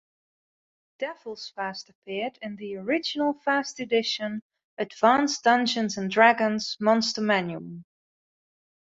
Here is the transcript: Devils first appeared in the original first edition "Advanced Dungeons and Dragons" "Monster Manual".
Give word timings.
Devils 0.97 1.51
first 1.55 1.87
appeared 1.91 2.39
in 2.41 2.55
the 2.55 2.75
original 2.77 3.33
first 3.33 3.79
edition 3.79 4.41
"Advanced 4.79 5.43
Dungeons 5.43 5.95
and 5.95 6.09
Dragons" 6.09 6.75
"Monster 6.79 7.21
Manual". 7.21 7.83